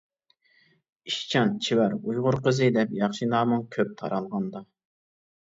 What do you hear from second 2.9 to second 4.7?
ياخشى نامىڭ كۆپ تارالغاندا.